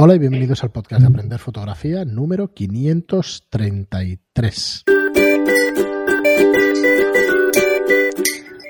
[0.00, 4.84] Hola y bienvenidos al podcast de Aprender Fotografía número 533.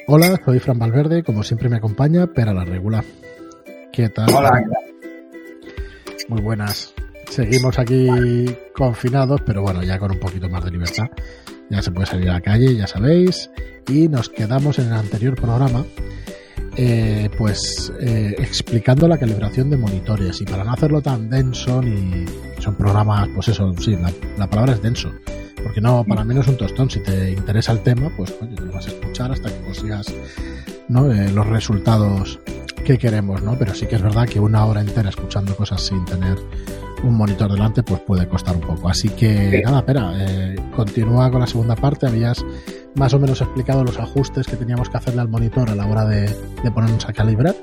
[0.07, 3.05] Hola, soy Fran Valverde, como siempre me acompaña Pera la Regula.
[3.93, 4.35] ¿Qué tal?
[4.35, 4.53] Hola.
[6.29, 6.95] Muy buenas.
[7.29, 8.09] Seguimos aquí
[8.75, 11.09] confinados, pero bueno, ya con un poquito más de libertad.
[11.69, 13.51] Ya se puede salir a la calle, ya sabéis.
[13.87, 15.85] Y nos quedamos en el anterior programa
[16.81, 20.41] eh, pues eh, explicando la calibración de monitores.
[20.41, 22.25] Y para no hacerlo tan denso ni
[22.61, 23.97] son programas pues eso sí
[24.37, 25.11] la, palabra es denso.
[25.61, 26.89] Porque no para mí no es un tostón.
[26.89, 30.07] Si te interesa el tema pues oye, te vas a escuchar hasta que consigas
[30.87, 31.11] ¿no?
[31.11, 32.39] Eh, los resultados
[32.85, 36.05] que queremos no pero sí que es verdad que una hora entera escuchando cosas sin
[36.05, 36.39] tener
[37.03, 38.89] un monitor delante pues puede costar un poco.
[38.89, 40.15] Así que nada espera
[40.77, 42.07] continúa con la segunda parte.
[42.07, 42.45] Habías
[42.99, 46.05] más o menos explicado los ajustes que teníamos que hacerle al monitor a la hora
[46.05, 46.29] de,
[46.75, 47.55] ponernos a calibrar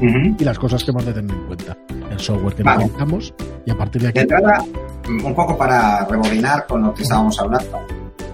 [0.00, 1.76] y las cosas que hemos de tener en cuenta.
[2.10, 3.34] El software que necesitamos
[3.66, 4.18] y a partir de aquí.
[4.18, 4.64] De entrada,
[5.08, 7.80] un poco para rebobinar con lo que estábamos hablando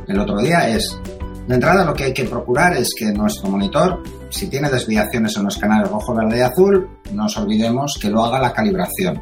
[0.06, 1.00] el otro día, es
[1.48, 5.44] de entrada lo que hay que procurar es que nuestro monitor, si tiene desviaciones en
[5.44, 9.16] los canales rojo, verde y azul, no nos olvidemos que lo haga la calibración.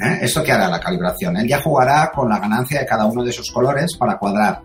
[0.00, 0.18] ¿Eh?
[0.22, 1.36] ¿Esto qué hará la calibración?
[1.36, 4.60] Él ya jugará con la ganancia de cada uno de esos colores para cuadrar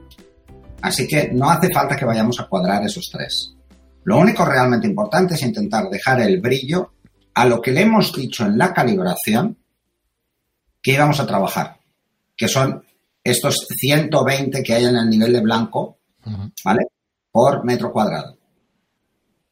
[0.81, 3.53] Así que no hace falta que vayamos a cuadrar esos tres.
[4.03, 6.93] Lo único realmente importante es intentar dejar el brillo
[7.33, 9.57] a lo que le hemos dicho en la calibración
[10.81, 11.77] que íbamos a trabajar,
[12.35, 12.83] que son
[13.23, 15.99] estos 120 que hay en el nivel de blanco,
[16.63, 16.85] ¿vale?
[17.31, 18.37] Por metro cuadrado.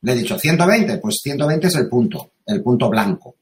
[0.02, 3.36] Le he dicho 120, pues 120 es el punto, el punto blanco.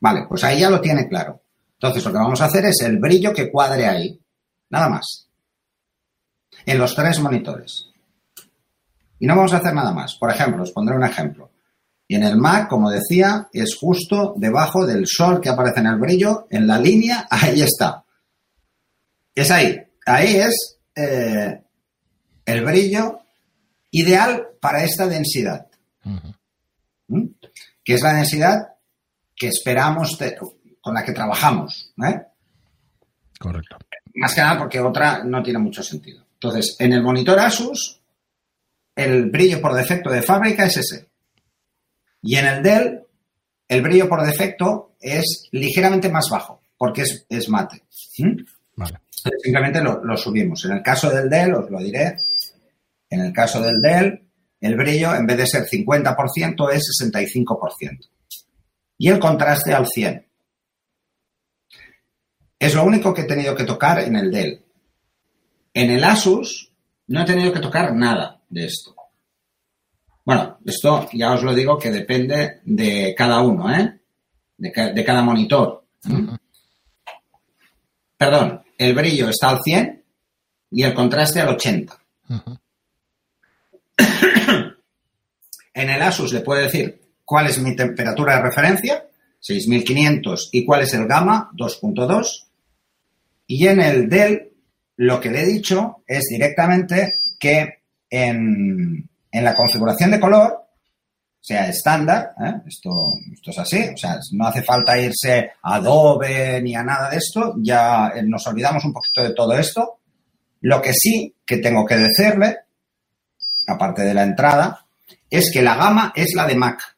[0.00, 1.42] Vale, pues ahí ya lo tiene claro.
[1.74, 4.18] Entonces lo que vamos a hacer es el brillo que cuadre ahí,
[4.70, 5.27] nada más
[6.70, 7.90] en los tres monitores.
[9.18, 10.14] Y no vamos a hacer nada más.
[10.16, 11.50] Por ejemplo, os pondré un ejemplo.
[12.06, 15.96] Y en el Mac, como decía, es justo debajo del sol que aparece en el
[15.98, 18.04] brillo, en la línea, ahí está.
[19.34, 19.82] Es ahí.
[20.04, 21.62] Ahí es eh,
[22.44, 23.20] el brillo
[23.90, 25.66] ideal para esta densidad.
[26.04, 27.24] ¿Mm?
[27.82, 28.74] Que es la densidad
[29.34, 30.18] que esperamos,
[30.82, 31.94] con la que trabajamos.
[32.06, 32.20] ¿eh?
[33.38, 33.78] Correcto.
[34.16, 36.27] Más que nada porque otra no tiene mucho sentido.
[36.40, 38.00] Entonces, en el monitor Asus,
[38.94, 41.08] el brillo por defecto de fábrica es ese.
[42.22, 43.00] Y en el Dell,
[43.66, 47.82] el brillo por defecto es ligeramente más bajo, porque es, mate.
[48.18, 48.36] ¿Mm?
[48.76, 49.00] Vale.
[49.10, 50.64] Simplemente lo, lo, subimos.
[50.64, 52.16] En el caso del Dell, os lo diré,
[53.10, 54.22] en el caso del Dell,
[54.60, 58.08] el brillo, en vez de ser 50%, es 65%.
[58.98, 60.26] Y el contraste al 100.
[62.58, 64.64] Es lo único que he tenido que tocar en el Dell.
[65.78, 66.72] En el Asus
[67.06, 68.96] no he tenido que tocar nada de esto.
[70.24, 74.00] Bueno, esto ya os lo digo que depende de cada uno, ¿eh?
[74.56, 75.84] De, cada monitor.
[78.16, 80.02] Perdón, el brillo está al 100
[80.72, 81.96] y el contraste al 80.
[85.74, 89.06] en el Asus le puedo decir cuál es mi temperatura de referencia,
[89.38, 92.46] 6500, y cuál es el gamma, 2.2.
[93.46, 94.48] Y en el Dell
[94.98, 100.64] lo que le he dicho es directamente que en, la configuración de color,
[101.40, 102.54] sea estándar, ¿eh?
[102.66, 107.10] esto, esto es así, o sea, no hace falta irse a Adobe ni a nada
[107.10, 110.00] de esto, ya eh, nos olvidamos un poquito de todo esto.
[110.62, 112.58] Lo que sí que tengo que decirle,
[113.68, 114.84] aparte de la entrada,
[115.30, 116.96] es que la gama es la de Mac.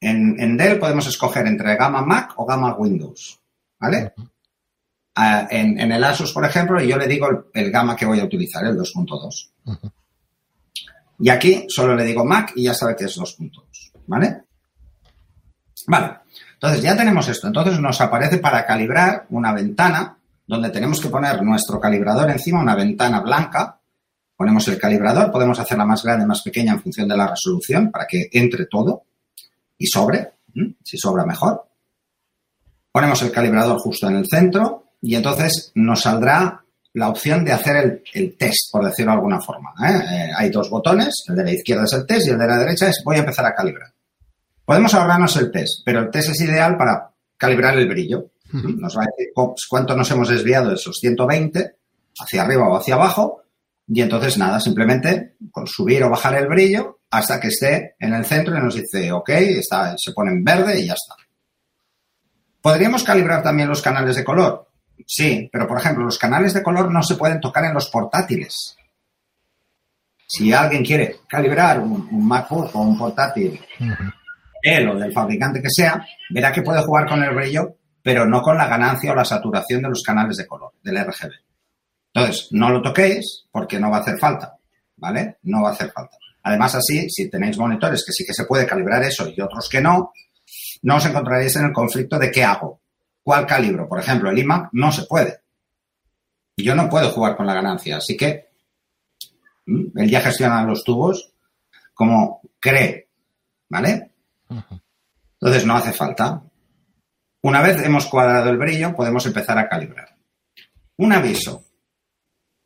[0.00, 3.38] En, en Dell podemos escoger entre gama Mac o gama Windows,
[3.78, 4.12] ¿vale?
[5.50, 8.64] En, el Asus, por ejemplo, y yo le digo el, gama que voy a utilizar,
[8.64, 9.50] el 2.2.
[11.20, 13.52] Y aquí solo le digo Mac y ya sabe que es 2.2.
[14.06, 14.42] ¿Vale?
[15.86, 16.16] Vale.
[16.54, 17.46] Entonces ya tenemos esto.
[17.46, 20.16] Entonces nos aparece para calibrar una ventana
[20.46, 23.78] donde tenemos que poner nuestro calibrador encima, una ventana blanca.
[24.36, 28.06] Ponemos el calibrador, podemos hacerla más grande, más pequeña en función de la resolución para
[28.06, 29.04] que entre todo
[29.78, 30.32] y sobre.
[30.82, 31.66] Si sobra, mejor.
[32.90, 36.62] Ponemos el calibrador justo en el centro y entonces nos saldrá
[36.92, 39.72] la opción de hacer el, test, por decirlo de alguna forma.
[39.86, 40.02] ¿eh?
[40.10, 42.58] Eh, hay dos botones, el de la izquierda es el test y el de la
[42.58, 43.92] derecha es voy a empezar a calibrar.
[44.64, 48.30] Podemos ahorrarnos el test, pero el test es ideal para calibrar el brillo.
[48.52, 49.32] Nos va a decir
[49.68, 51.76] cuánto nos hemos desviado de esos 120
[52.20, 53.44] hacia arriba o hacia abajo
[53.86, 58.24] y entonces nada, simplemente con subir o bajar el brillo hasta que esté en el
[58.24, 61.14] centro y nos dice ok, está, se pone en verde y ya está.
[62.60, 64.69] Podríamos calibrar también los canales de color.
[65.06, 68.76] Sí, pero por ejemplo, los canales de color no se pueden tocar en los portátiles.
[70.26, 73.60] Si alguien quiere calibrar un, MacBook o un portátil
[74.62, 78.42] él o del fabricante que sea, verá que puede jugar con el brillo, pero no
[78.42, 81.32] con la ganancia o la saturación de los canales de color, del RGB.
[82.12, 84.56] Entonces, no lo toquéis porque no va a hacer falta,
[84.96, 85.38] ¿vale?
[85.42, 86.16] No va a hacer falta.
[86.42, 89.80] Además, así, si tenéis monitores que sí que se puede calibrar eso y otros que
[89.80, 90.12] no,
[90.82, 92.80] no os encontraréis en el conflicto de qué hago,
[93.22, 93.88] cuál calibro.
[93.88, 95.40] Por ejemplo, el iMac no se puede.
[96.56, 98.50] Y yo no puedo jugar con la ganancia, así que
[99.66, 101.32] él ya gestiona los tubos
[101.94, 103.08] como cree,
[103.68, 104.12] ¿vale?
[105.34, 106.42] Entonces no hace falta.
[107.42, 110.16] Una vez hemos cuadrado el brillo, podemos empezar a calibrar.
[110.96, 111.64] Un aviso.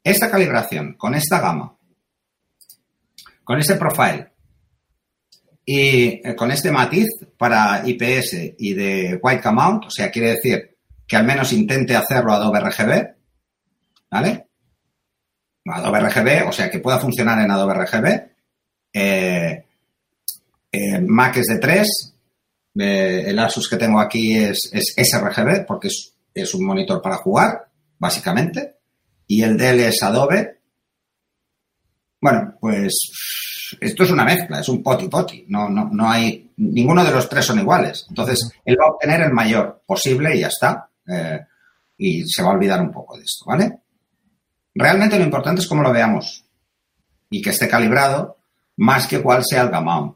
[0.03, 1.77] Esta calibración con esta gama,
[3.45, 4.34] con este profile
[5.67, 7.09] y eh, con este matiz
[7.39, 10.77] para IPS y de white mount, o sea, quiere decir
[11.07, 13.15] que al menos intente hacerlo Adobe RGB,
[14.11, 14.47] ¿vale?
[15.67, 18.07] Adobe RGB, o sea, que pueda funcionar en Adobe RGB.
[18.93, 19.65] Eh,
[20.71, 22.15] eh, Mac es de 3,
[22.75, 25.89] el Asus que tengo aquí es, sRGB porque
[26.35, 27.69] es, un monitor para jugar,
[27.99, 28.77] básicamente.
[29.27, 30.59] Y el Dell es Adobe.
[32.21, 32.93] Bueno, pues
[33.81, 35.45] esto es una mezcla, es un poti poti.
[35.49, 36.53] No, no, no hay.
[36.57, 38.07] Ninguno de los tres son iguales.
[38.09, 40.89] Entonces, él va a obtener el mayor posible y ya está.
[41.07, 41.41] Eh,
[41.99, 43.81] y se va a olvidar un poco de esto, ¿vale?
[44.75, 46.45] Realmente lo importante es cómo lo veamos
[47.31, 48.39] y que esté calibrado
[48.77, 50.13] más que cuál sea el gamma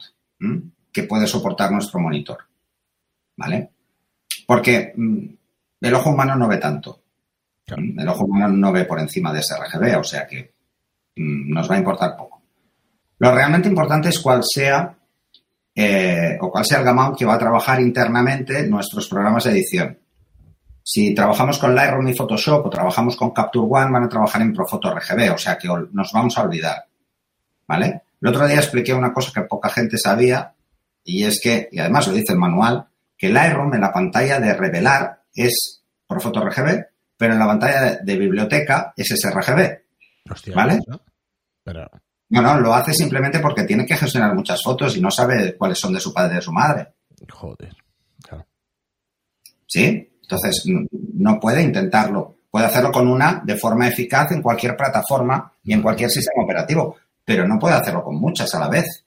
[0.93, 2.49] que puede soportar nuestro monitor.
[3.39, 3.71] ¿vale?
[4.47, 5.27] Porque mm,
[5.81, 7.01] el ojo humano no ve tanto.
[7.67, 10.55] El ojo humano no ve por encima de ese RGB, o sea que
[11.17, 12.38] mm, nos va a importar poco.
[13.19, 14.97] Lo realmente importante es cuál sea
[15.75, 19.99] eh, o cuál sea el gamma que va a trabajar internamente nuestros programas de edición.
[20.82, 24.53] Si trabajamos con Lightroom y Photoshop o trabajamos con Capture One, van a trabajar en
[24.53, 26.85] Profoto RGB, o sea que nos vamos a olvidar.
[27.69, 28.03] ¿Vale?
[28.20, 30.53] El otro día expliqué una cosa que poca gente sabía
[31.05, 34.55] y es que, y además lo dice el manual, que Lightroom en la pantalla de
[34.55, 36.87] revelar es por foto RGB,
[37.17, 39.79] pero en la pantalla de, biblioteca es sRGB.
[40.55, 40.81] ¿Vale?
[41.62, 41.88] Pero...
[42.31, 45.79] No, no, lo hace simplemente porque tiene que gestionar muchas fotos y no sabe cuáles
[45.79, 46.89] son de su padre y de su madre.
[47.31, 47.75] Joder.
[49.67, 50.11] ¿Sí?
[50.23, 52.37] Entonces, no puede intentarlo.
[52.51, 56.97] Puede hacerlo con una de forma eficaz en cualquier plataforma y en cualquier sistema operativo,
[57.25, 59.05] pero no puede hacerlo con muchas a la vez.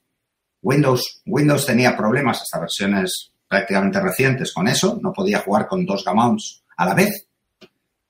[0.62, 6.04] Windows, Windows tenía problemas hasta versiones prácticamente recientes con eso, no podía jugar con dos
[6.04, 7.26] gamounts a la vez.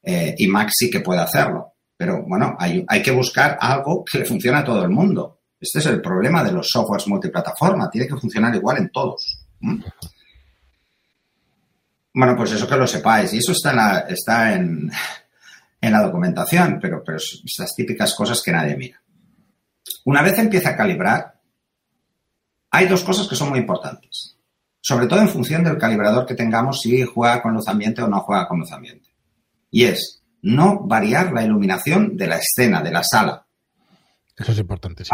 [0.03, 1.71] Eh, y Mac sí que puede hacerlo.
[2.02, 5.38] Pero bueno, hay, que buscar algo que le funcione a todo el mundo.
[5.60, 7.88] Este es el problema de los softwares multiplataforma.
[7.88, 9.46] Tiene que funcionar igual en todos.
[12.12, 13.32] Bueno, pues eso que lo sepáis.
[13.34, 14.90] Y eso está en
[15.81, 19.00] la, documentación, pero, pero estas típicas cosas que nadie mira.
[20.05, 21.38] Una vez empieza a calibrar,
[22.72, 24.37] hay dos cosas que son muy importantes
[24.84, 28.19] sobre todo en función del calibrador que tengamos, si juega con luz ambiente o no
[28.22, 29.08] juega con luz ambiente.
[29.70, 33.44] Y es no variar la iluminación de la escena, de la sala.
[34.37, 35.05] Eso es importante,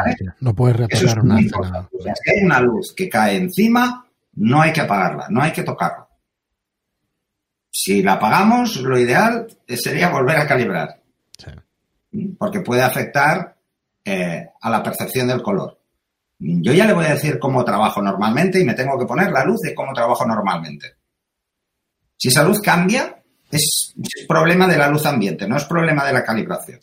[0.41, 1.89] No puedes reapagar una escena.
[1.91, 6.09] si hay una luz que cae encima, no hay que apagarla, no hay que tocarla.
[7.71, 11.01] Si la apagamos, lo ideal sería volver a calibrar.
[12.39, 13.57] Porque puede afectar
[14.05, 15.79] eh, a la percepción del color.
[16.39, 19.45] Yo ya le voy a decir cómo trabajo normalmente y me tengo que poner la
[19.45, 20.95] luz de cómo trabajo normalmente.
[22.17, 23.18] Si esa luz cambia,
[23.50, 23.94] es,
[24.27, 26.81] problema de la luz ambiente, no es problema de la calibración.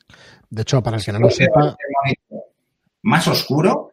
[0.50, 1.76] De hecho, para el que no lo sepa...
[3.04, 3.92] Más oscuro,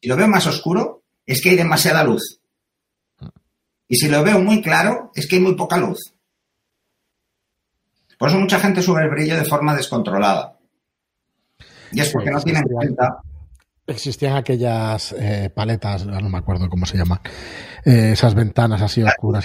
[0.00, 2.40] si lo veo más oscuro, es que hay demasiada luz.
[3.86, 6.12] Y si lo veo muy claro, es que hay muy poca luz.
[8.18, 10.58] Por eso mucha gente sube el brillo de forma descontrolada.
[11.92, 13.20] Y es porque no tienen en cuenta
[13.88, 17.20] Existían aquellas eh, paletas, no me acuerdo cómo se llaman,
[17.84, 19.44] eh, esas ventanas así oscuras.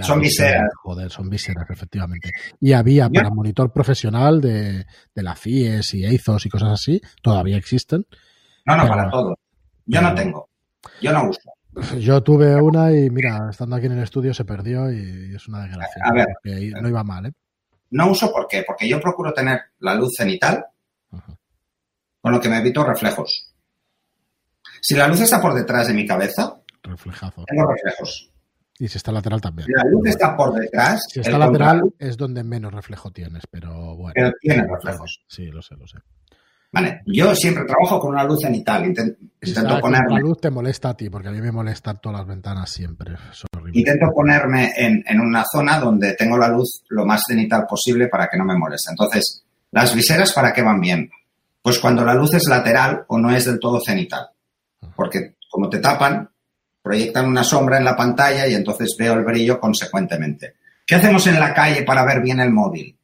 [0.00, 0.70] Son viseras.
[0.82, 2.30] Joder, son viseras, efectivamente.
[2.60, 8.06] Y había para monitor profesional de, la FIES y EIZOS y cosas así, todavía existen.
[8.64, 9.38] No, no, para todo.
[9.86, 10.48] Yo no tengo.
[11.00, 11.52] Yo no uso.
[11.98, 15.62] Yo tuve una y mira, estando aquí en el estudio se perdió y es una
[15.62, 16.02] desgracia.
[16.04, 16.28] A ver,
[16.80, 17.32] no iba mal, ¿eh?
[17.90, 18.64] No uso ¿por qué?
[18.66, 20.64] Porque yo procuro tener la luz cenital
[22.20, 23.52] con lo que me evito reflejos.
[24.80, 28.31] Si la luz está por detrás de mi cabeza, tengo reflejos.
[28.82, 29.66] Y si está lateral también.
[29.66, 30.98] Si la luz está por detrás.
[31.08, 34.12] Si está lateral es donde menos reflejo tienes, pero bueno.
[34.12, 35.22] Pero tiene reflejos.
[35.28, 35.98] Sí, lo sé, lo sé.
[36.72, 38.84] Vale, yo siempre trabajo con una luz cenital.
[38.84, 40.14] Intento, ponerme.
[40.14, 43.14] La luz te molesta a ti, porque a mí me molestan todas las ventanas siempre.
[43.72, 48.26] Intento ponerme en, en, una zona donde tengo la luz lo más cenital posible para
[48.26, 48.90] que no me moleste.
[48.90, 51.08] Entonces, las viseras, ¿para qué van bien?
[51.62, 54.26] Pues cuando la luz es lateral o no es del todo cenital.
[54.96, 56.31] Porque como te tapan,
[56.82, 60.56] proyectan una sombra en la pantalla y entonces veo el brillo consecuentemente.
[60.86, 62.96] ¿Qué hacemos en la calle para ver bien el móvil?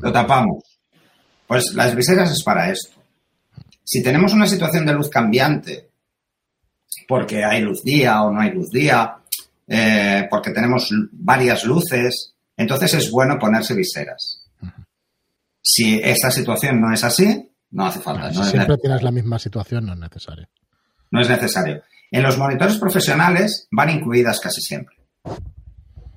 [0.00, 0.64] Lo tapamos.
[1.46, 3.02] Pues las viseras es para esto.
[3.84, 5.90] Si tenemos una situación de luz cambiante,
[7.06, 9.16] porque hay luz día o no hay luz día,
[9.66, 14.46] eh, porque tenemos varias luces, entonces es bueno ponerse viseras.
[15.60, 18.32] Si esta situación no es así, no hace falta.
[18.32, 20.48] si siempre tienes la misma situación, no es necesario.
[21.12, 21.82] No es necesario.
[22.10, 24.96] En los monitores profesionales van incluidas casi siempre.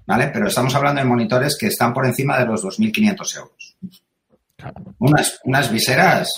[0.08, 0.28] ¿Vale?
[0.28, 3.78] Pero estamos hablando de monitores que están por encima de los 2.500 euros.
[5.00, 6.30] Unas, unas viseras,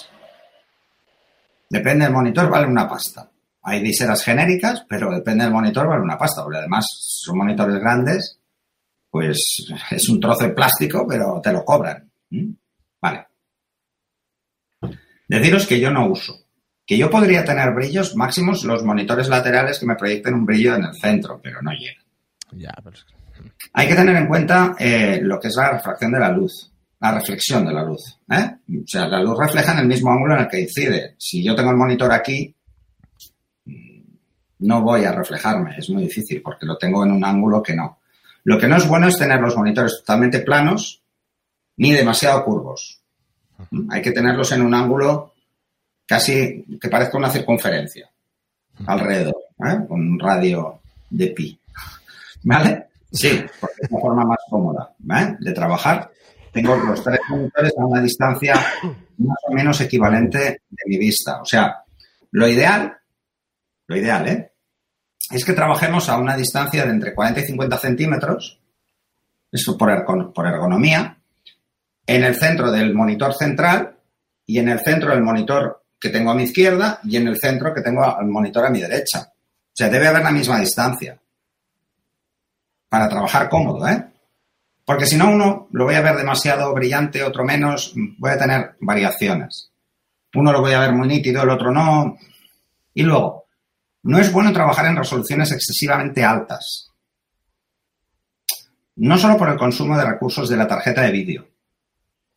[1.69, 3.29] depende del monitor, vale una pasta.
[3.63, 8.39] Hay viseras genéricas, pero depende del monitor, vale una pasta, porque además son monitores grandes,
[9.09, 9.37] pues
[9.91, 12.09] es un trozo de plástico, pero te lo cobran.
[13.01, 13.27] Vale.
[15.27, 16.46] Deciros que yo no uso.
[16.87, 20.85] Que yo podría tener brillos máximos los monitores laterales que me proyecten un brillo en
[20.85, 22.01] el centro, pero no llega.
[22.53, 22.73] Ya,
[23.73, 27.11] Hay que tener en cuenta eh, lo que es la refracción de la luz, la
[27.11, 28.17] reflexión de la luz.
[28.31, 28.55] ¿eh?
[28.69, 31.15] O sea, la luz refleja en el mismo ángulo en el que incide.
[31.17, 32.55] Si yo tengo el monitor aquí,
[34.59, 37.99] no voy a reflejarme, es muy difícil porque lo tengo en un ángulo que no.
[38.45, 41.03] Lo que no es bueno es tener los monitores totalmente planos
[41.75, 43.01] ni demasiado curvos.
[43.89, 45.33] Hay que tenerlos en un ángulo
[46.07, 48.09] casi que parezca una circunferencia
[48.85, 49.85] alrededor, ¿eh?
[49.87, 51.59] con un radio de pi.
[52.43, 52.87] ¿Vale?
[53.11, 55.35] Sí, porque es la forma más cómoda ¿eh?
[55.39, 56.09] de trabajar.
[56.51, 58.55] Tengo los tres monitores a una distancia
[59.17, 61.41] más o menos equivalente de mi vista.
[61.41, 61.83] O sea,
[62.31, 62.97] lo ideal,
[63.87, 64.51] lo ideal, ¿eh?
[65.29, 68.61] Es que trabajemos a una distancia de entre 40 y 50 centímetros,
[69.51, 71.17] eso por, por ergonomía,
[72.05, 73.97] en el centro del monitor central
[74.45, 77.73] y en el centro del monitor que tengo a mi izquierda y en el centro
[77.73, 79.31] que tengo al monitor a mi derecha.
[79.31, 81.19] O sea, debe haber la misma distancia
[82.89, 84.05] para trabajar cómodo, ¿eh?
[84.85, 88.77] Porque si no, uno lo voy a ver demasiado brillante, otro menos, voy a tener
[88.79, 89.69] variaciones.
[90.33, 92.17] Uno lo voy a ver muy nítido, el otro no.
[92.93, 93.47] Y luego,
[94.03, 96.93] no es bueno trabajar en resoluciones excesivamente altas.
[98.95, 101.47] No solo por el consumo de recursos de la tarjeta de vídeo,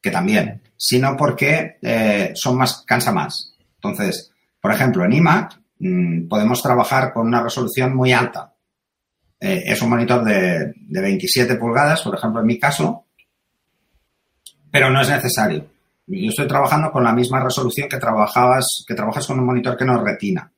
[0.02, 3.54] que también, sino porque eh, son más, cansa más.
[3.74, 8.54] Entonces, por ejemplo, en iMac mm, podemos trabajar con una resolución muy alta.
[9.38, 13.04] Eh, es un monitor de, 27 pulgadas, por ejemplo, en mi caso,
[14.70, 15.66] pero no es necesario.
[16.06, 19.84] Yo estoy trabajando con la misma resolución que trabajabas, que trabajas con un monitor que
[19.84, 20.50] no es retina.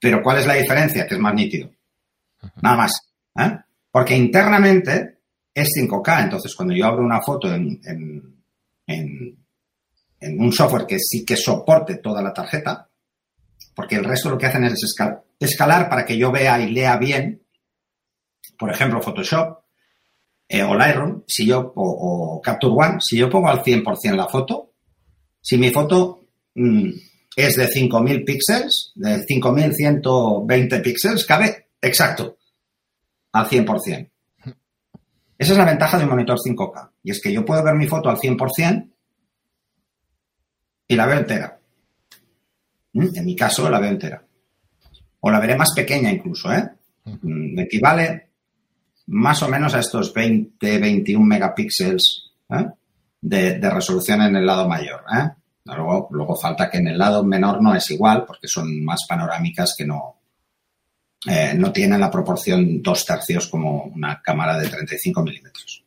[0.00, 1.06] Pero ¿cuál es la diferencia?
[1.06, 1.70] Que es más nítido.
[2.60, 2.92] Nada más.
[3.38, 3.56] ¿eh?
[3.92, 5.18] Porque internamente
[5.54, 6.24] es 5K.
[6.24, 7.80] Entonces, cuando yo abro una foto en,
[8.86, 9.43] en,
[10.38, 12.88] un software que sí que soporte toda la tarjeta,
[13.74, 14.96] porque el resto lo que hacen es
[15.40, 17.42] escalar para que yo vea y lea bien,
[18.58, 19.58] por ejemplo, Photoshop
[20.48, 24.72] eh, o Lightroom, si yo, o, Capture One, si yo pongo al 100% la foto,
[25.40, 26.20] si mi foto
[26.54, 26.90] mm,
[27.36, 32.38] es de 5.000 píxeles, de 5.120 píxeles, cabe exacto
[33.32, 34.10] al 100%.
[35.38, 36.90] Esa es la ventaja de un monitor 5K.
[37.02, 38.93] Y es que yo puedo ver mi foto al 100%
[40.94, 41.58] y la veo entera.
[42.92, 43.08] ¿Mm?
[43.14, 44.24] En mi caso, la veo entera.
[45.20, 46.70] O la veré más pequeña incluso, ¿eh?
[47.04, 48.28] Mm, equivale
[49.06, 52.66] más o menos a estos 20, 21 megapíxeles ¿eh?
[53.20, 55.02] de, resolución en el lado mayor.
[55.14, 55.30] ¿eh?
[55.64, 59.74] Luego, luego falta que en el lado menor no es igual, porque son más panorámicas
[59.76, 60.20] que no,
[61.26, 65.83] eh, no tienen la proporción dos tercios como una cámara de 35 milímetros.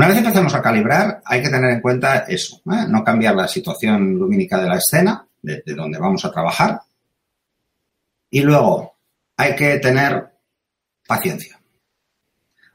[0.00, 2.86] Una vez empezamos a calibrar, hay que tener en cuenta eso, ¿eh?
[2.88, 6.80] no cambiar la situación lumínica de la escena, de, donde vamos a trabajar.
[8.30, 8.96] Y luego,
[9.36, 10.32] hay que tener
[11.06, 11.60] paciencia.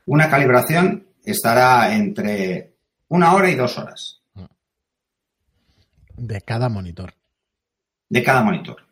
[0.06, 2.76] Una calibración estará entre
[3.08, 4.22] una hora y dos horas.
[6.16, 7.12] De cada monitor.
[8.08, 8.84] De cada monitor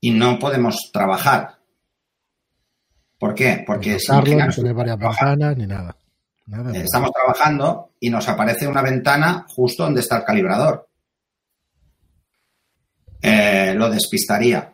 [0.00, 1.56] y no podemos trabajar.
[3.18, 3.64] ¿Por qué?
[3.66, 4.98] Porque no tiene varias
[5.56, 5.96] ni nada.
[6.74, 10.88] Estamos trabajando y nos aparece una ventana justo donde está el calibrador.
[13.20, 14.72] Eh, lo despistaría.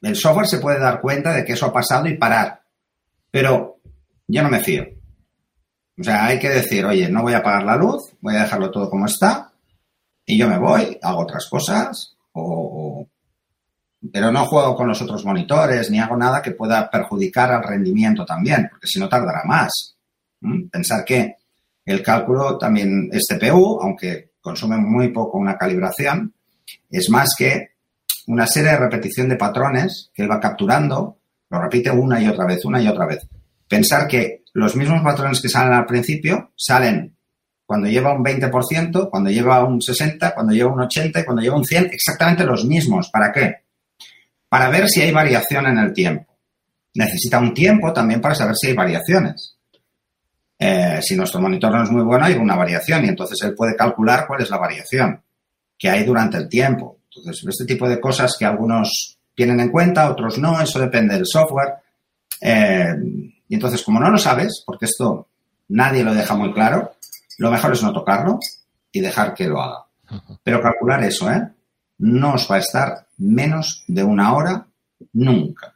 [0.00, 2.62] El software se puede dar cuenta de que eso ha pasado y parar.
[3.30, 3.80] Pero
[4.26, 4.84] yo no me fío.
[5.98, 8.70] O sea, hay que decir, oye, no voy a apagar la luz, voy a dejarlo
[8.70, 9.52] todo como está
[10.24, 13.06] y yo me voy, hago otras cosas o,
[14.12, 18.24] pero no juego con los otros monitores ni hago nada que pueda perjudicar al rendimiento
[18.24, 19.96] también, porque si no tardará más.
[20.70, 21.36] Pensar que
[21.84, 26.34] el cálculo también es CPU, aunque consume muy poco una calibración,
[26.90, 27.72] es más que
[28.26, 31.18] una serie de repetición de patrones que él va capturando,
[31.50, 33.26] lo repite una y otra vez, una y otra vez.
[33.68, 37.16] Pensar que los mismos patrones que salen al principio salen
[37.64, 41.56] cuando lleva un 20%, cuando lleva un 60%, cuando lleva un 80% y cuando lleva
[41.56, 43.08] un 100%, exactamente los mismos.
[43.10, 43.62] ¿Para qué?
[44.48, 46.36] Para ver si hay variación en el tiempo.
[46.94, 49.56] Necesita un tiempo también para saber si hay variaciones.
[50.64, 53.74] Eh, si nuestro monitor no es muy bueno, hay una variación y entonces él puede
[53.74, 55.20] calcular cuál es la variación
[55.76, 57.00] que hay durante el tiempo.
[57.12, 61.26] Entonces, este tipo de cosas que algunos tienen en cuenta, otros no, eso depende del
[61.26, 61.74] software.
[62.40, 62.94] Eh,
[63.48, 65.26] y entonces, como no lo sabes, porque esto
[65.70, 66.92] nadie lo deja muy claro,
[67.38, 68.38] lo mejor es no tocarlo
[68.92, 69.86] y dejar que lo haga.
[70.44, 71.42] Pero calcular eso, ¿eh?
[71.98, 74.64] No os va a estar menos de una hora
[75.14, 75.74] nunca.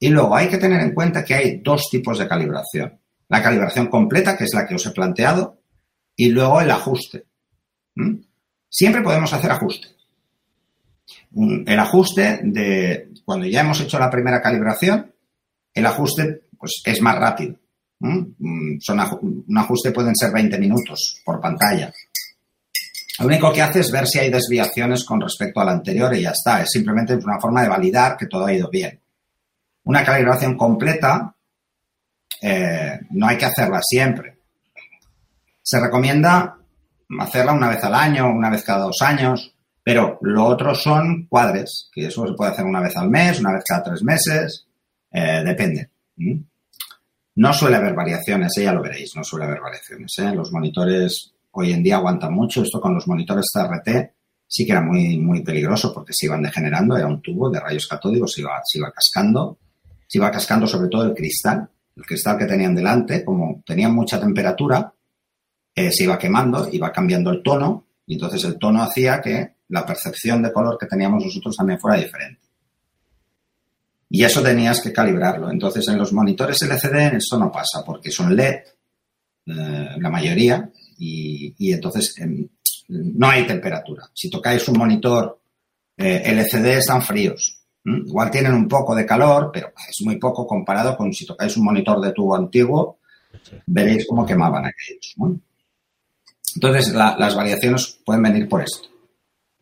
[0.00, 2.97] Y luego hay que tener en cuenta que hay dos tipos de calibración.
[3.28, 5.60] La calibración completa, que es la que os he planteado,
[6.16, 7.26] y luego el ajuste.
[8.68, 9.88] Siempre podemos hacer ajuste.
[11.34, 15.12] El ajuste de cuando ya hemos hecho la primera calibración,
[15.74, 17.56] el ajuste pues, es más rápido.
[18.00, 21.92] Mm, un ajuste pueden ser 20 minutos por pantalla.
[23.18, 26.30] Lo único que hace es ver si hay desviaciones con respecto al anterior y ya
[26.30, 26.62] está.
[26.62, 29.00] Es simplemente una forma de validar que todo ha ido bien.
[29.84, 31.34] Una calibración completa
[32.42, 34.38] eh, no hay que hacerla siempre.
[35.62, 36.56] Se recomienda
[37.20, 41.88] hacerla una vez al año, una vez cada dos años, pero lo otro son cuadres,
[41.92, 44.66] que eso se puede hacer una vez al mes, una vez cada tres meses,
[45.10, 45.90] eh, depende.
[47.36, 48.64] No suele haber variaciones, ¿eh?
[48.64, 50.12] ya lo veréis, no suele haber variaciones.
[50.34, 52.62] Los monitores hoy en día aguantan mucho.
[52.62, 54.10] Esto con los monitores CRT
[54.46, 57.86] sí que era muy, muy peligroso porque se iban degenerando, era un tubo de rayos
[57.86, 59.58] catódicos, iba, se iba cascando,
[60.06, 61.68] se iba cascando sobre todo el cristal.
[61.98, 64.92] El cristal que tenían delante, como tenían mucha temperatura,
[65.74, 69.84] eh, se iba quemando, iba cambiando el tono y entonces el tono hacía que la
[69.84, 72.40] percepción de color que teníamos nosotros también fuera diferente.
[74.10, 75.50] Y eso tenías que calibrarlo.
[75.50, 78.54] Entonces, en los monitores LCD esto no pasa porque son LED,
[79.46, 82.48] eh, la mayoría, y, entonces em,
[82.88, 84.08] no hay temperatura.
[84.14, 85.40] Si tocáis un monitor
[85.96, 87.57] eh, LCD están fríos.
[88.06, 91.64] Igual tienen un poco de calor, pero es muy poco comparado con si tocáis un
[91.64, 92.98] monitor de tubo antiguo,
[93.66, 95.14] veréis cómo quemaban aquellos.
[96.54, 98.88] Entonces, las variaciones pueden venir por esto.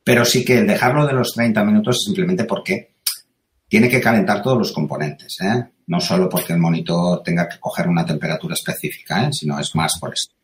[0.02, 2.94] Pero sí que el dejarlo de los 30 minutos es simplemente porque
[3.68, 5.66] tiene que calentar todos los componentes, ¿eh?
[5.88, 9.32] no solo porque el monitor tenga que coger una temperatura específica, ¿eh?
[9.32, 10.34] sino es más por esto.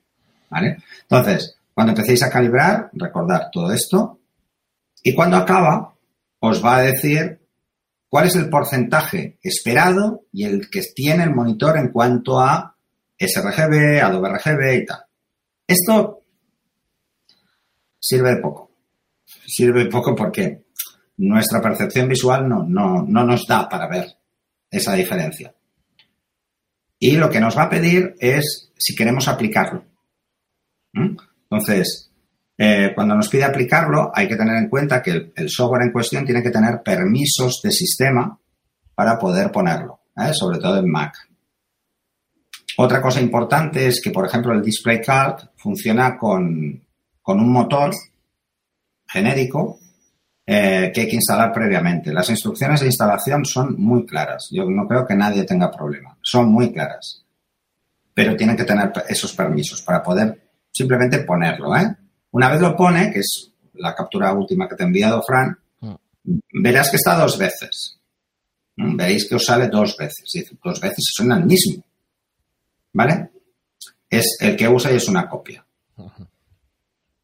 [0.50, 0.78] ¿vale?
[1.02, 4.18] Entonces, cuando empecéis a calibrar, recordad todo esto
[5.02, 5.94] y cuando acaba,
[6.40, 7.41] os va a decir
[8.12, 12.76] cuál es el porcentaje esperado y el que tiene el monitor en cuanto a
[13.18, 14.98] sRGB, Adobe RGB y tal.
[15.66, 16.22] Esto
[17.98, 18.70] sirve de poco.
[19.46, 20.66] Sirve de poco porque
[21.16, 24.14] nuestra percepción visual no, no, nos da para ver
[24.70, 25.54] esa diferencia.
[26.98, 29.86] Y lo que nos va a pedir es si queremos aplicarlo.
[30.92, 31.16] ¿Mm?
[31.44, 32.11] Entonces,
[32.56, 36.24] eh, cuando nos pide aplicarlo, hay que tener en cuenta que el, software en cuestión
[36.24, 38.38] tiene que tener permisos de sistema
[38.94, 40.32] para poder ponerlo, ¿eh?
[40.32, 41.14] sobre todo en Mac.
[42.78, 46.82] Otra cosa importante es que, por ejemplo, el Display Card funciona con,
[47.20, 47.90] con un motor
[49.06, 49.78] genérico
[50.44, 52.12] eh, que hay que instalar previamente.
[52.12, 54.48] Las instrucciones de instalación son muy claras.
[54.50, 56.16] Yo no creo que nadie tenga problema.
[56.22, 57.24] Son muy claras.
[58.14, 61.76] Pero tienen que tener esos permisos para poder simplemente ponerlo.
[61.76, 61.96] ¿eh?
[62.32, 65.94] Una vez lo pone, que es la captura última que te he enviado, Fran, mm.
[66.62, 67.98] verás que está dos veces.
[68.76, 70.30] Mm, veréis que os sale dos veces.
[70.32, 71.82] Dice, dos veces son el mismo.
[72.92, 73.30] ¿Vale?
[74.08, 75.64] Es el que usa y es una copia.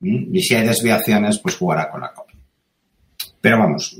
[0.01, 2.39] Mm, y si hay desviaciones, pues jugará con la copia.
[3.41, 3.97] Pero vamos,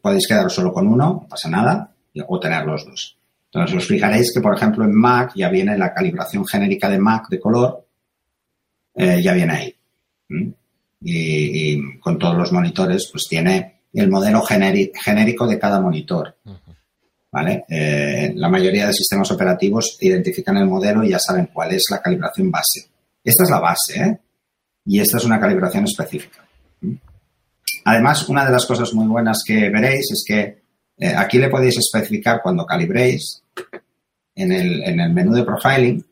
[0.00, 1.92] podéis quedaros solo con uno, no pasa nada,
[2.26, 3.18] o tener los dos.
[3.46, 7.28] Entonces os fijaréis que, por ejemplo, en Mac ya viene la calibración genérica de Mac
[7.28, 7.86] de color,
[8.94, 9.77] eh, ya viene ahí.
[11.00, 16.36] Y, con todos los monitores, pues tiene el modelo genérico de cada monitor.
[17.30, 17.64] ¿Vale?
[17.68, 22.00] Eh, la mayoría de sistemas operativos identifican el modelo y ya saben cuál es la
[22.00, 22.88] calibración base.
[23.22, 24.18] Esta es la base, ¿eh?
[24.86, 26.48] Y esta es una calibración específica.
[27.84, 30.62] Además, una de las cosas muy buenas que veréis es que
[30.98, 33.42] eh, aquí le podéis especificar cuando calibréis
[34.34, 36.04] en el, menú de profiling,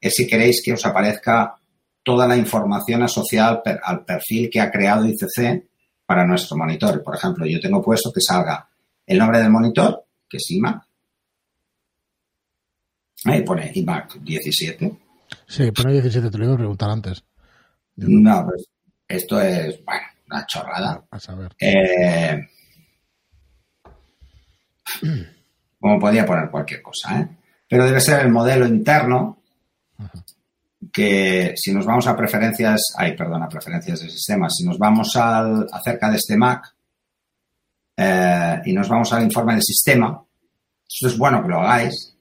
[0.00, 1.56] es si queréis que os aparezca
[2.02, 5.68] toda la información asociada al, perfil que ha creado ICC
[6.06, 7.02] para nuestro monitor.
[7.02, 8.68] Por ejemplo, yo tengo puesto que salga
[9.06, 10.82] el nombre del monitor, que es IMAC.
[13.24, 14.98] Ahí pone IMAC 17.
[15.46, 17.22] Sí, pone 17, te lo iba a preguntar antes.
[17.96, 18.66] No, pues
[19.06, 21.04] esto es, bueno, una chorrada.
[21.10, 21.54] A saber.
[21.58, 22.48] Eh,
[25.80, 27.28] Como podía poner cualquier cosa, ¿eh?
[27.68, 29.38] Pero debe ser el modelo interno
[30.92, 35.14] que si nos vamos a preferencias, ay, perdón, a preferencias de sistema, si nos vamos
[35.16, 36.74] al, acerca de este Mac
[37.96, 40.22] eh, y nos vamos al informe de sistema,
[40.88, 42.16] esto es bueno que lo hagáis,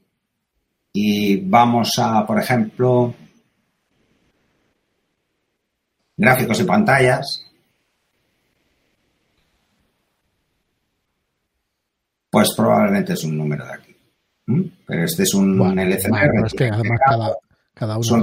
[0.91, 3.13] y vamos a, por ejemplo,
[6.17, 7.45] gráficos y pantallas,
[12.29, 13.95] pues probablemente es un número de aquí.
[14.85, 17.35] Pero este es un bueno, es que además cada,
[17.79, 18.21] cada uno son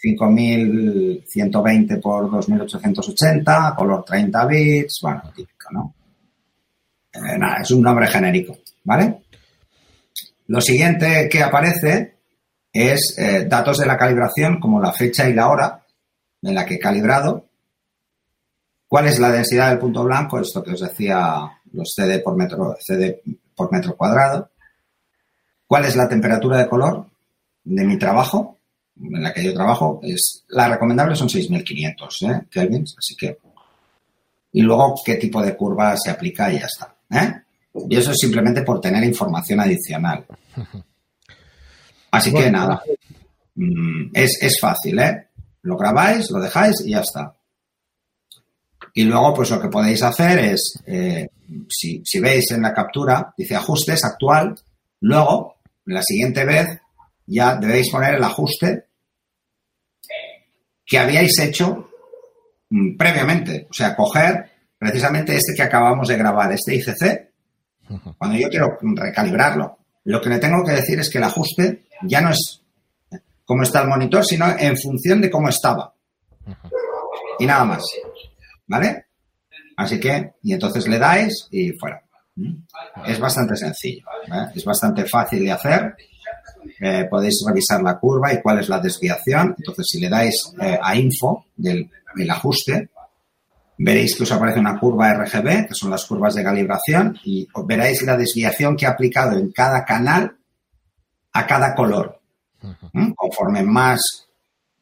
[0.00, 5.92] 5120 por 2880, color 30 bits, bueno, típico, ¿no?
[7.12, 9.22] Eh, nada, es un nombre genérico, ¿vale?
[10.46, 12.18] Lo siguiente que aparece
[12.72, 15.84] es eh, datos de la calibración, como la fecha y la hora
[16.40, 17.46] en la que he calibrado.
[18.86, 20.38] ¿Cuál es la densidad del punto blanco?
[20.38, 21.40] Esto que os decía,
[21.72, 23.20] los CD por metro, CD
[23.56, 24.52] por metro cuadrado.
[25.66, 27.04] ¿Cuál es la temperatura de color
[27.68, 28.58] de mi trabajo?
[29.00, 32.40] En la que yo trabajo, es la recomendable son 6500 ¿eh?
[32.50, 33.38] kelvins, así que.
[34.52, 36.96] Y luego qué tipo de curva se aplica y ya está.
[37.10, 37.42] ¿eh?
[37.88, 40.24] Y eso es simplemente por tener información adicional.
[42.10, 42.82] Así que nada,
[43.54, 45.28] mm, es, es fácil, ¿eh?
[45.60, 47.34] Lo grabáis, lo dejáis y ya está.
[48.94, 51.28] Y luego, pues lo que podéis hacer es, eh,
[51.68, 54.58] si, si, veis en la captura, dice ajustes actual,
[55.00, 56.80] luego, la siguiente vez,
[57.28, 58.86] ya debéis poner el ajuste
[60.84, 61.90] que habíais hecho
[62.70, 63.66] mm, previamente.
[63.70, 67.28] O sea, coger precisamente este que acabamos de grabar, este ICC,
[68.16, 72.20] cuando yo quiero recalibrarlo, lo que le tengo que decir es que el ajuste ya
[72.20, 72.62] no es
[73.44, 75.94] cómo está el monitor, sino en función de cómo estaba.
[77.38, 77.82] Y nada más.
[78.66, 79.06] ¿Vale?
[79.76, 82.02] Así que, y entonces le dais y fuera.
[83.06, 84.04] Es bastante sencillo.
[84.26, 84.52] ¿eh?
[84.54, 85.94] Es bastante fácil de hacer.
[86.80, 89.54] Eh, podéis revisar la curva y cuál es la desviación.
[89.58, 91.90] Entonces, si le dais eh, a info del,
[92.30, 92.88] ajuste,
[93.78, 98.02] veréis que os aparece una curva RGB, que son las curvas de calibración, y veréis
[98.02, 100.36] la desviación que ha aplicado en cada canal
[101.32, 102.20] a cada color.
[102.92, 103.12] ¿Mm?
[103.12, 104.00] Conforme más,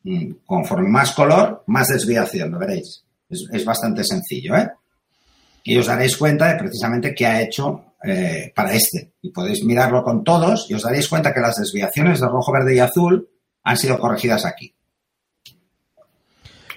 [0.04, 3.02] mm, conforme más color, más desviación, lo veréis.
[3.28, 4.70] Es, bastante sencillo, ¿eh?
[5.64, 9.12] Y os daréis cuenta de precisamente qué ha hecho eh, para este.
[9.22, 12.74] Y podéis mirarlo con todos y os daréis cuenta que las desviaciones de rojo, verde
[12.74, 13.28] y azul
[13.62, 14.74] han sido corregidas aquí.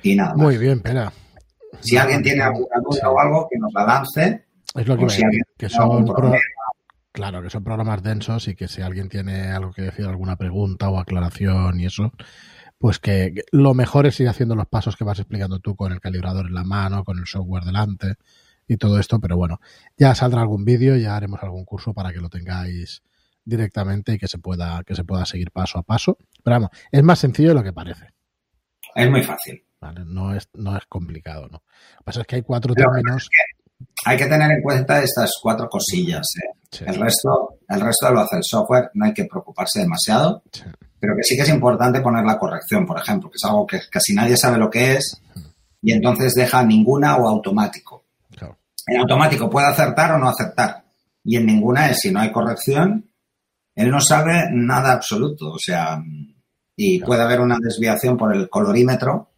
[0.04, 0.34] Y nada.
[0.36, 1.12] Muy bien, pena.
[1.82, 4.46] Si alguien tiene alguna duda o algo, que nos la lance.
[4.76, 5.08] Es lo que,
[5.58, 6.06] que son
[7.12, 10.90] claro, que son programas densos y que si alguien tiene algo que decir, alguna pregunta
[10.90, 12.14] o aclaración y eso,
[12.78, 16.00] pues que lo mejor es ir haciendo los pasos que vas explicando tú con el
[16.00, 18.16] calibrador en la mano, con el software delante
[18.70, 19.60] y todo esto, pero bueno,
[19.98, 23.02] ya saldrá algún vídeo, ya haremos algún curso para que lo tengáis
[23.44, 26.18] directamente y que se pueda que se pueda seguir paso a paso.
[26.44, 28.14] Pero vamos, es más sencillo de lo que parece.
[28.96, 29.64] Es muy fácil.
[30.06, 31.64] No, es, no es complicado, ¿no?
[31.64, 33.28] Lo que pasa es que hay cuatro términos.
[34.06, 36.28] hay que tener en cuenta estas cuatro cosillas.
[36.44, 36.86] ¿eh?
[36.86, 40.44] El, resto, el resto lo hace el software, no hay que preocuparse demasiado.
[41.00, 43.80] Pero que sí que es importante poner la corrección, por ejemplo, que es algo que
[43.90, 45.22] casi nadie sabe lo que es
[45.82, 47.99] y entonces deja ninguna o automático.
[48.90, 50.84] En automático puede acertar o no acertar.
[51.24, 53.12] Y en ninguna es si no hay corrección,
[53.76, 55.52] él no sabe nada absoluto.
[55.52, 56.02] O sea,
[56.76, 59.30] y puede haber una desviación por el colorímetro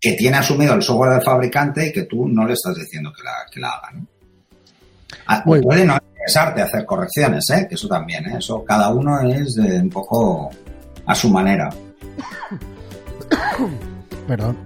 [0.00, 3.22] que tiene asumido el software del fabricante y que tú no le estás diciendo que
[3.22, 3.90] la, que la haga.
[3.92, 4.06] ¿no?
[5.26, 7.66] Ah, puede no interesarte hacer correcciones, ¿eh?
[7.66, 8.36] que eso también, ¿eh?
[8.38, 10.50] eso cada uno es de un poco
[11.06, 11.70] a su manera.
[14.28, 14.58] Perdón.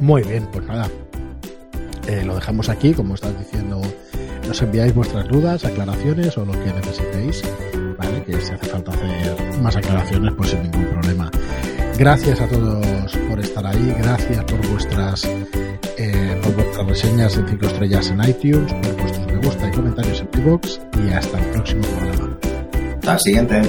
[0.00, 0.90] Muy bien, pues nada.
[2.06, 3.80] Eh, lo dejamos aquí, como estás diciendo,
[4.46, 7.42] nos enviáis vuestras dudas, aclaraciones o lo que necesitéis,
[7.98, 8.22] ¿vale?
[8.22, 11.30] Que si hace falta hacer más aclaraciones, pues sin ningún problema.
[11.98, 15.28] Gracias a todos por estar ahí, gracias por vuestras
[15.98, 20.20] eh, por vuestras reseñas en 5 estrellas en iTunes, por vuestros me gusta y comentarios
[20.20, 22.38] en iVoox y hasta el próximo programa.
[22.98, 23.62] Hasta el siguiente.